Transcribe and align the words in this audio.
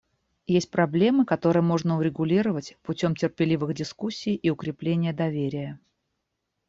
Есть 0.47 0.71
проблемы, 0.71 1.27
которые 1.27 1.61
можно 1.61 1.99
урегулировать 1.99 2.75
путем 2.81 3.15
терпеливых 3.15 3.75
дискуссий 3.75 4.33
и 4.33 4.49
укрепления 4.49 5.13
доверия. 5.13 5.79